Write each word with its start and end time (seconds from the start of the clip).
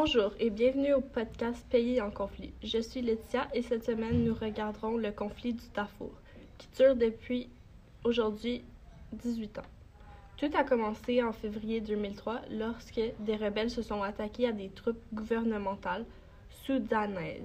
Bonjour 0.00 0.30
et 0.38 0.50
bienvenue 0.50 0.94
au 0.94 1.00
podcast 1.00 1.66
Pays 1.70 2.00
en 2.00 2.12
conflit. 2.12 2.52
Je 2.62 2.78
suis 2.78 3.02
Laetitia 3.02 3.48
et 3.52 3.62
cette 3.62 3.84
semaine 3.84 4.22
nous 4.22 4.32
regarderons 4.32 4.96
le 4.96 5.10
conflit 5.10 5.54
du 5.54 5.64
Darfour 5.74 6.12
qui 6.56 6.68
dure 6.76 6.94
depuis 6.94 7.50
aujourd'hui 8.04 8.62
18 9.12 9.58
ans. 9.58 9.70
Tout 10.36 10.50
a 10.56 10.62
commencé 10.62 11.20
en 11.20 11.32
février 11.32 11.80
2003 11.80 12.42
lorsque 12.52 13.00
des 13.18 13.34
rebelles 13.34 13.72
se 13.72 13.82
sont 13.82 14.00
attaqués 14.00 14.46
à 14.46 14.52
des 14.52 14.68
troupes 14.68 15.02
gouvernementales 15.12 16.04
soudanaises 16.64 17.42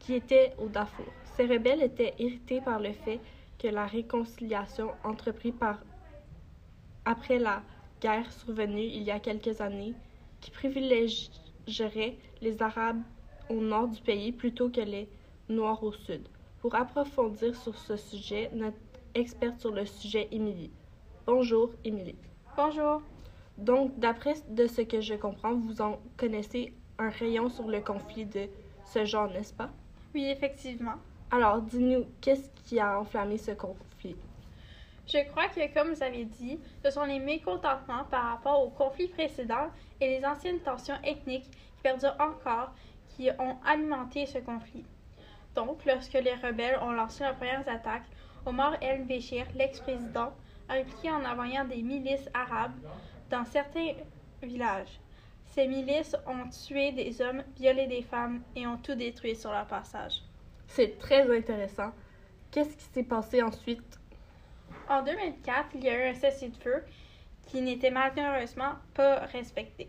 qui 0.00 0.14
étaient 0.14 0.54
au 0.58 0.66
Darfour. 0.66 1.06
Ces 1.36 1.46
rebelles 1.46 1.84
étaient 1.84 2.14
irrités 2.18 2.60
par 2.60 2.80
le 2.80 2.92
fait 2.94 3.20
que 3.60 3.68
la 3.68 3.86
réconciliation 3.86 4.90
entreprise 5.04 5.54
par 5.60 5.78
après 7.04 7.38
la 7.38 7.62
guerre 8.00 8.32
survenue 8.32 8.82
il 8.82 9.04
y 9.04 9.12
a 9.12 9.20
quelques 9.20 9.60
années, 9.60 9.94
qui 10.40 10.50
privilégierait 11.70 12.16
les 12.40 12.62
Arabes 12.62 13.02
au 13.48 13.54
nord 13.54 13.88
du 13.88 14.00
pays 14.00 14.32
plutôt 14.32 14.68
que 14.68 14.80
les 14.80 15.08
Noirs 15.48 15.82
au 15.82 15.92
sud. 15.92 16.28
Pour 16.60 16.74
approfondir 16.74 17.56
sur 17.56 17.76
ce 17.76 17.96
sujet, 17.96 18.50
notre 18.52 18.76
experte 19.14 19.60
sur 19.60 19.72
le 19.72 19.86
sujet, 19.86 20.28
Émilie. 20.30 20.70
Bonjour, 21.26 21.70
Émilie. 21.84 22.16
Bonjour. 22.56 23.02
Donc, 23.56 23.98
d'après 23.98 24.34
de 24.48 24.66
ce 24.66 24.82
que 24.82 25.00
je 25.00 25.14
comprends, 25.14 25.54
vous 25.54 25.80
en 25.80 25.98
connaissez 26.16 26.72
un 26.98 27.08
rayon 27.08 27.48
sur 27.48 27.68
le 27.68 27.80
conflit 27.80 28.26
de 28.26 28.46
ce 28.84 29.04
genre, 29.04 29.30
n'est-ce 29.30 29.54
pas? 29.54 29.70
Oui, 30.14 30.24
effectivement. 30.24 30.96
Alors, 31.30 31.62
dis-nous, 31.62 32.04
qu'est-ce 32.20 32.48
qui 32.64 32.78
a 32.78 33.00
enflammé 33.00 33.38
ce 33.38 33.52
conflit? 33.52 34.16
Je 35.12 35.18
crois 35.30 35.48
que, 35.48 35.74
comme 35.74 35.92
vous 35.92 36.02
avez 36.04 36.24
dit, 36.24 36.60
ce 36.84 36.90
sont 36.90 37.04
les 37.04 37.18
mécontentements 37.18 38.04
par 38.10 38.24
rapport 38.30 38.62
au 38.64 38.70
conflit 38.70 39.08
précédent 39.08 39.70
et 40.00 40.06
les 40.18 40.24
anciennes 40.24 40.60
tensions 40.60 40.94
ethniques 41.02 41.50
qui 41.50 41.82
perdurent 41.82 42.16
encore 42.20 42.72
qui 43.08 43.28
ont 43.38 43.56
alimenté 43.66 44.26
ce 44.26 44.38
conflit. 44.38 44.84
Donc, 45.56 45.84
lorsque 45.84 46.12
les 46.12 46.34
rebelles 46.34 46.78
ont 46.80 46.92
lancé 46.92 47.24
leurs 47.24 47.34
premières 47.34 47.68
attaques, 47.68 48.06
Omar 48.46 48.76
el-Béchir, 48.80 49.46
l'ex-président, 49.56 50.32
a 50.68 50.74
répliqué 50.74 51.10
en 51.10 51.24
envoyant 51.24 51.64
des 51.64 51.82
milices 51.82 52.30
arabes 52.32 52.78
dans 53.30 53.44
certains 53.44 53.94
villages. 54.40 55.00
Ces 55.46 55.66
milices 55.66 56.16
ont 56.26 56.48
tué 56.48 56.92
des 56.92 57.20
hommes, 57.20 57.42
violé 57.56 57.88
des 57.88 58.02
femmes 58.02 58.42
et 58.54 58.64
ont 58.68 58.78
tout 58.78 58.94
détruit 58.94 59.34
sur 59.34 59.50
leur 59.50 59.66
passage. 59.66 60.22
C'est 60.68 60.98
très 60.98 61.36
intéressant. 61.36 61.90
Qu'est-ce 62.52 62.76
qui 62.76 62.84
s'est 62.92 63.02
passé 63.02 63.42
ensuite? 63.42 63.99
En 64.90 65.02
2004, 65.02 65.68
il 65.76 65.84
y 65.84 65.88
a 65.88 66.04
eu 66.04 66.10
un 66.10 66.14
cessez-le-feu 66.14 66.82
qui 67.46 67.62
n'était 67.62 67.92
malheureusement 67.92 68.72
pas 68.92 69.20
respecté. 69.26 69.88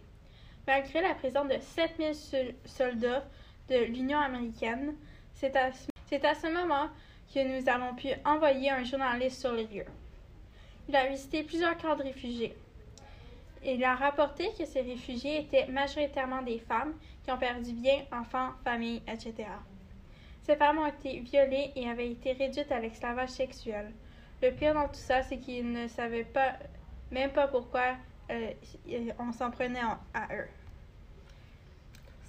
Malgré 0.67 1.02
la 1.02 1.16
présence 1.16 1.47
de 1.47 1.57
7000 1.59 2.53
soldats 2.66 3.25
de 3.67 3.77
l'Union 3.85 4.19
américaine, 4.19 4.94
c'est 5.33 5.55
à, 5.55 5.69
à, 5.69 6.35
ce 6.35 6.53
moment 6.53 6.88
que 7.33 7.39
nous 7.39 7.67
avons 7.67 7.95
pu 7.95 8.09
envoyer 8.23 8.69
un 8.69 8.83
journaliste 8.83 9.41
sur 9.41 9.53
les 9.53 9.66
lieux. 9.66 9.88
Il 10.88 10.95
a 10.95 11.07
visité 11.07 11.41
plusieurs 11.41 11.77
camps 11.77 11.95
de 11.95 12.03
réfugiés. 12.03 12.55
Il 13.66 13.83
a 13.83 13.95
rapporté 13.95 14.49
que 14.55 14.66
ces 14.66 14.81
réfugiés 14.81 15.39
étaient 15.39 15.66
majoritairement 15.66 16.44
des 16.44 16.59
femmes 16.59 16.94
qui 17.23 17.31
ont 17.31 17.39
perdu 17.39 17.73
bien, 17.73 18.03
enfants, 18.11 18.52
familles, 18.63 19.02
etc. 19.07 19.49
Ces 20.44 20.57
femmes 20.57 20.77
ont 20.77 20.85
été 20.85 21.22
violées 21.22 21.72
et 21.75 21.89
avaient 21.89 22.11
été 22.11 22.33
réduites 22.33 22.72
à 22.72 22.79
l'esclavage 22.79 23.29
sexuel. 23.29 23.91
Le 24.42 24.52
pire 24.52 24.73
dans 24.73 24.88
tout 24.88 24.95
ça, 24.95 25.22
c'est 25.22 25.38
qu'ils 25.38 25.72
ne 25.72 25.88
savaient 25.88 26.23
pas, 26.23 26.53
même 27.11 27.31
pas 27.31 27.47
pourquoi 27.47 27.95
euh, 28.31 28.53
on 29.20 29.31
s'en 29.31 29.52
prenait 29.52 29.81
à 30.14 30.36
eux. 30.36 30.47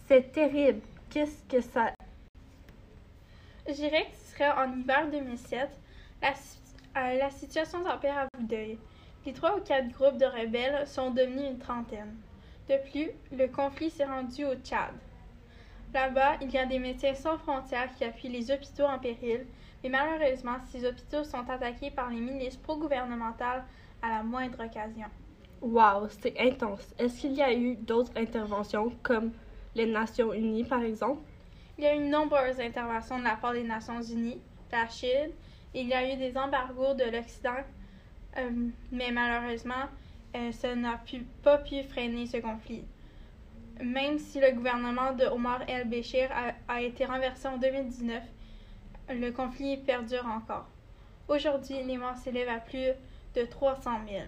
C'est 0.06 0.30
terrible. 0.32 0.80
Qu'est-ce 1.08 1.42
que 1.48 1.60
ça. 1.60 1.92
Je 3.66 3.72
dirais 3.72 4.06
que 4.06 4.16
ce 4.16 4.32
serait 4.32 4.50
en 4.50 4.78
hiver 4.78 5.10
2007. 5.10 5.70
La, 6.20 6.30
euh, 6.30 7.18
la 7.18 7.30
situation 7.30 7.82
s'empire 7.82 8.18
à 8.18 8.26
bout 8.34 8.46
d'œil. 8.46 8.78
Les 9.24 9.32
trois 9.32 9.56
ou 9.56 9.60
quatre 9.60 9.88
groupes 9.88 10.18
de 10.18 10.26
rebelles 10.26 10.86
sont 10.86 11.10
devenus 11.10 11.50
une 11.50 11.58
trentaine. 11.58 12.16
De 12.68 12.76
plus, 12.90 13.10
le 13.30 13.46
conflit 13.46 13.90
s'est 13.90 14.04
rendu 14.04 14.44
au 14.44 14.54
Tchad. 14.56 14.92
Là-bas, 15.94 16.36
il 16.40 16.50
y 16.50 16.58
a 16.58 16.64
des 16.64 16.78
médecins 16.78 17.14
sans 17.14 17.36
frontières 17.36 17.94
qui 17.94 18.04
appuient 18.04 18.28
les 18.28 18.50
hôpitaux 18.50 18.84
en 18.84 18.98
péril, 18.98 19.46
mais 19.82 19.90
malheureusement, 19.90 20.56
ces 20.70 20.86
hôpitaux 20.86 21.24
sont 21.24 21.48
attaqués 21.50 21.90
par 21.90 22.08
les 22.10 22.20
milices 22.20 22.56
pro-gouvernementales 22.56 23.64
à 24.00 24.08
la 24.08 24.22
moindre 24.22 24.64
occasion. 24.64 25.06
Wow, 25.60 26.08
c'est 26.08 26.38
intense. 26.40 26.94
Est-ce 26.98 27.20
qu'il 27.20 27.34
y 27.34 27.42
a 27.42 27.52
eu 27.52 27.76
d'autres 27.76 28.12
interventions, 28.16 28.92
comme 29.02 29.32
les 29.74 29.86
Nations 29.86 30.32
Unies, 30.32 30.64
par 30.64 30.82
exemple? 30.82 31.20
Il 31.78 31.84
y 31.84 31.86
a 31.86 31.94
eu 31.94 32.08
nombreuses 32.08 32.60
interventions 32.60 33.18
de 33.18 33.24
la 33.24 33.36
part 33.36 33.52
des 33.52 33.62
Nations 33.62 34.02
Unies, 34.02 34.40
la 34.72 34.88
Chine, 34.88 35.30
il 35.74 35.88
y 35.88 35.94
a 35.94 36.12
eu 36.12 36.16
des 36.16 36.36
embargos 36.36 36.94
de 36.94 37.04
l'Occident, 37.04 37.62
euh, 38.38 38.50
mais 38.90 39.10
malheureusement, 39.10 39.88
euh, 40.36 40.52
ça 40.52 40.74
n'a 40.74 41.00
pas 41.42 41.58
pu 41.58 41.82
freiner 41.82 42.26
ce 42.26 42.38
conflit. 42.38 42.84
Même 43.80 44.18
si 44.18 44.40
le 44.40 44.52
gouvernement 44.52 45.12
de 45.12 45.24
Omar 45.24 45.62
el-Béchir 45.68 46.28
a, 46.68 46.82
été 46.82 47.04
renversé 47.04 47.48
en 47.48 47.56
2019, 47.58 48.22
le 49.10 49.30
conflit 49.30 49.76
perdure 49.76 50.26
encore. 50.26 50.66
Aujourd'hui, 51.28 51.82
les 51.82 51.96
morts 51.96 52.16
s'élèvent 52.16 52.48
à 52.48 52.58
plus 52.58 52.92
de 53.34 53.44
300 53.44 53.90
000. 54.08 54.24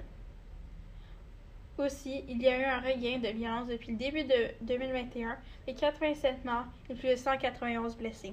Aussi, 1.78 2.24
il 2.28 2.40
y 2.40 2.48
a 2.48 2.58
eu 2.58 2.64
un 2.64 2.80
regain 2.80 3.18
de 3.18 3.28
violence 3.36 3.66
depuis 3.66 3.92
le 3.92 3.98
début 3.98 4.24
de 4.24 4.50
2021 4.62 5.36
et 5.66 5.74
87 5.74 6.44
morts 6.44 6.66
et 6.88 6.94
plus 6.94 7.08
de 7.10 7.16
191 7.16 7.96
blessés. 7.96 8.32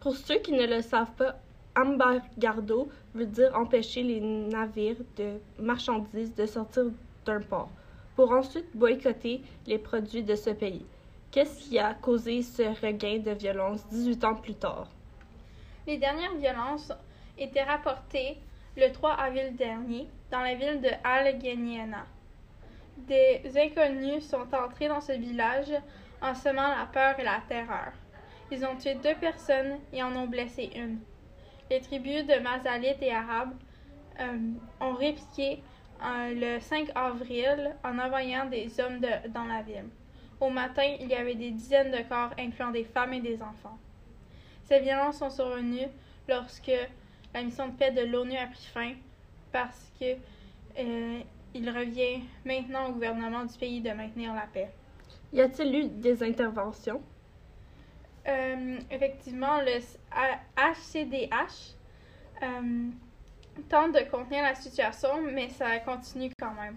Pour 0.00 0.16
ceux 0.16 0.38
qui 0.38 0.52
ne 0.52 0.66
le 0.66 0.80
savent 0.80 1.12
pas, 1.12 1.36
embargado 1.76 2.88
veut 3.14 3.26
dire 3.26 3.54
empêcher 3.54 4.02
les 4.02 4.20
navires 4.20 4.96
de 5.16 5.40
marchandises 5.58 6.34
de 6.34 6.46
sortir 6.46 6.84
d'un 7.26 7.40
port 7.40 7.70
pour 8.16 8.32
ensuite 8.32 8.76
boycotter 8.76 9.42
les 9.66 9.78
produits 9.78 10.22
de 10.22 10.34
ce 10.34 10.50
pays. 10.50 10.84
Qu'est-ce 11.30 11.68
qui 11.68 11.78
a 11.78 11.94
causé 11.94 12.42
ce 12.42 12.62
regain 12.84 13.18
de 13.18 13.30
violence 13.30 13.86
18 13.88 14.24
ans 14.24 14.34
plus 14.34 14.54
tard? 14.54 14.88
Les 15.86 15.96
dernières 15.96 16.34
violences 16.34 16.92
étaient 17.38 17.62
rapportées 17.62 18.38
le 18.76 18.90
3 18.92 19.12
avril 19.12 19.54
dernier 19.56 20.08
dans 20.30 20.40
la 20.40 20.54
ville 20.54 20.80
de 20.80 20.90
Allegheny. 21.04 21.80
Des 22.98 23.42
inconnus 23.56 24.28
sont 24.28 24.46
entrés 24.54 24.88
dans 24.88 25.00
ce 25.00 25.12
village 25.12 25.72
en 26.20 26.34
semant 26.34 26.68
la 26.68 26.86
peur 26.92 27.18
et 27.18 27.24
la 27.24 27.40
terreur. 27.48 27.92
Ils 28.50 28.64
ont 28.64 28.76
tué 28.76 28.94
deux 28.94 29.14
personnes 29.14 29.78
et 29.92 30.02
en 30.02 30.14
ont 30.16 30.26
blessé 30.26 30.70
une. 30.74 30.98
Les 31.70 31.80
tribus 31.80 32.26
de 32.26 32.40
Mazalites 32.40 33.00
et 33.00 33.12
Arabes 33.12 33.54
euh, 34.18 34.52
ont 34.80 34.94
répliqué 34.94 35.62
le 36.02 36.58
5 36.60 36.90
avril 36.94 37.74
en 37.84 37.98
envoyant 37.98 38.46
des 38.46 38.80
hommes 38.80 39.00
dans 39.00 39.44
la 39.44 39.62
ville. 39.62 39.88
Au 40.40 40.48
matin, 40.48 40.96
il 40.98 41.08
y 41.08 41.14
avait 41.14 41.34
des 41.34 41.50
dizaines 41.50 41.90
de 41.90 42.08
corps 42.08 42.30
incluant 42.38 42.70
des 42.70 42.84
femmes 42.84 43.12
et 43.12 43.20
des 43.20 43.42
enfants. 43.42 43.78
Ces 44.64 44.80
violences 44.80 45.18
sont 45.18 45.30
survenues 45.30 45.88
lorsque 46.28 46.72
la 47.34 47.42
mission 47.42 47.68
de 47.68 47.72
paix 47.72 47.90
de 47.90 48.02
l'ONU 48.02 48.36
a 48.36 48.46
pris 48.46 48.68
fin 48.72 48.92
parce 49.52 49.92
que 49.98 50.16
euh, 50.78 51.20
il 51.54 51.70
revient 51.70 52.22
maintenant 52.44 52.88
au 52.88 52.92
gouvernement 52.92 53.44
du 53.44 53.58
pays 53.58 53.80
de 53.80 53.90
maintenir 53.90 54.34
la 54.34 54.46
paix. 54.52 54.70
Y 55.32 55.40
a-t-il 55.40 55.74
eu 55.74 55.88
des 55.88 56.22
interventions? 56.22 57.02
Euh, 58.26 58.78
effectivement, 58.90 59.60
le 59.60 59.80
HCDH 60.56 61.74
euh, 62.42 62.90
tente 63.68 63.92
de 63.92 64.10
contenir 64.10 64.42
la 64.42 64.54
situation, 64.54 65.20
mais 65.22 65.48
ça 65.50 65.78
continue 65.80 66.30
quand 66.38 66.54
même. 66.54 66.76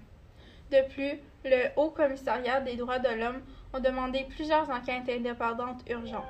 De 0.71 0.87
plus, 0.93 1.19
le 1.45 1.67
Haut 1.75 1.91
Commissariat 1.91 2.61
des 2.61 2.75
droits 2.75 2.99
de 2.99 3.09
l'homme 3.09 3.41
a 3.73 3.79
demandé 3.79 4.25
plusieurs 4.29 4.69
enquêtes 4.69 5.09
indépendantes 5.09 5.83
urgentes. 5.89 6.23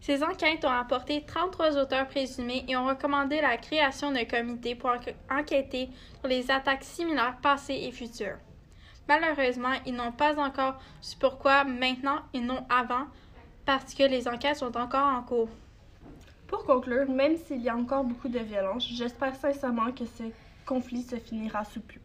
Ces 0.00 0.24
enquêtes 0.24 0.64
ont 0.64 0.68
apporté 0.68 1.24
33 1.24 1.78
auteurs 1.78 2.08
présumés 2.08 2.64
et 2.66 2.76
ont 2.76 2.86
recommandé 2.86 3.40
la 3.40 3.56
création 3.56 4.10
d'un 4.10 4.24
comité 4.24 4.74
pour 4.74 4.90
enquêter 5.30 5.90
sur 6.18 6.28
les 6.28 6.50
attaques 6.50 6.82
similaires 6.82 7.36
passées 7.40 7.82
et 7.84 7.92
futures. 7.92 8.38
Malheureusement, 9.08 9.74
ils 9.86 9.94
n'ont 9.94 10.10
pas 10.10 10.40
encore 10.40 10.80
su 11.00 11.16
pourquoi 11.16 11.62
maintenant 11.62 12.18
et 12.34 12.40
non 12.40 12.64
avant, 12.68 13.06
parce 13.64 13.94
que 13.94 14.02
les 14.02 14.26
enquêtes 14.26 14.56
sont 14.56 14.76
encore 14.76 15.06
en 15.06 15.22
cours. 15.22 15.50
Pour 16.52 16.66
conclure, 16.66 17.08
même 17.10 17.38
s'il 17.38 17.62
y 17.62 17.70
a 17.70 17.74
encore 17.74 18.04
beaucoup 18.04 18.28
de 18.28 18.38
violence, 18.38 18.86
j'espère 18.86 19.34
sincèrement 19.34 19.90
que 19.90 20.04
ce 20.04 20.24
conflit 20.66 21.02
se 21.02 21.16
finira 21.16 21.64
sous 21.64 21.80
peu. 21.80 21.98